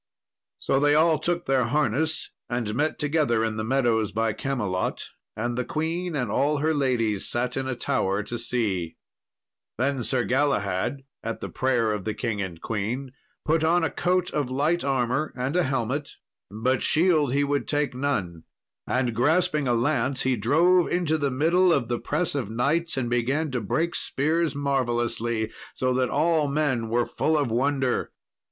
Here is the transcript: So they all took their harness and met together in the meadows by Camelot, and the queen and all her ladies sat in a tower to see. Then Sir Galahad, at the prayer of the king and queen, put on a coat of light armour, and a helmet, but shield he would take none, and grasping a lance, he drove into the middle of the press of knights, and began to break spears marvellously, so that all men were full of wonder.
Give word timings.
So 0.57 0.79
they 0.79 0.95
all 0.95 1.19
took 1.19 1.45
their 1.45 1.65
harness 1.65 2.31
and 2.49 2.73
met 2.73 2.97
together 2.97 3.43
in 3.45 3.57
the 3.57 3.63
meadows 3.63 4.11
by 4.11 4.33
Camelot, 4.33 5.11
and 5.37 5.55
the 5.55 5.63
queen 5.63 6.15
and 6.15 6.31
all 6.31 6.57
her 6.57 6.73
ladies 6.73 7.29
sat 7.29 7.55
in 7.55 7.67
a 7.67 7.75
tower 7.75 8.23
to 8.23 8.39
see. 8.39 8.97
Then 9.77 10.01
Sir 10.01 10.23
Galahad, 10.23 11.03
at 11.21 11.39
the 11.39 11.49
prayer 11.49 11.91
of 11.91 12.05
the 12.05 12.15
king 12.15 12.41
and 12.41 12.59
queen, 12.59 13.11
put 13.45 13.63
on 13.63 13.83
a 13.83 13.91
coat 13.91 14.31
of 14.33 14.49
light 14.49 14.83
armour, 14.83 15.31
and 15.35 15.55
a 15.55 15.61
helmet, 15.61 16.15
but 16.49 16.81
shield 16.81 17.31
he 17.31 17.43
would 17.43 17.67
take 17.67 17.93
none, 17.93 18.45
and 18.87 19.13
grasping 19.13 19.67
a 19.67 19.75
lance, 19.75 20.23
he 20.23 20.35
drove 20.35 20.87
into 20.87 21.15
the 21.19 21.29
middle 21.29 21.71
of 21.71 21.89
the 21.89 21.99
press 21.99 22.33
of 22.33 22.49
knights, 22.49 22.97
and 22.97 23.07
began 23.07 23.51
to 23.51 23.61
break 23.61 23.93
spears 23.93 24.55
marvellously, 24.55 25.51
so 25.75 25.93
that 25.93 26.09
all 26.09 26.47
men 26.47 26.89
were 26.89 27.05
full 27.05 27.37
of 27.37 27.51
wonder. 27.51 28.11